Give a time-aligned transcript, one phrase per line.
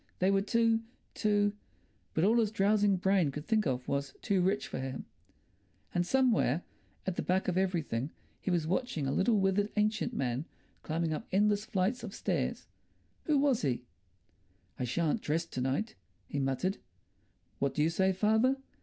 [0.17, 0.79] They were too...
[1.13, 1.53] too....
[2.15, 5.05] But all his drowsing brain could think of was—too rich for him.
[5.93, 6.63] And somewhere
[7.05, 8.09] at the back of everything
[8.39, 10.45] he was watching a little withered ancient man
[10.81, 12.65] climbing up endless flights of stairs.
[13.25, 13.83] Who was he?
[14.79, 15.93] "I shan't dress to night,"
[16.27, 16.79] he muttered.
[17.59, 18.57] "What do you say, father?"